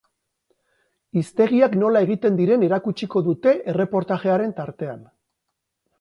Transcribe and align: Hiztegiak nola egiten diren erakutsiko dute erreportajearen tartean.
Hiztegiak 1.19 1.75
nola 1.83 2.01
egiten 2.07 2.39
diren 2.41 2.65
erakutsiko 2.69 3.25
dute 3.29 3.53
erreportajearen 3.75 4.57
tartean. 4.63 5.09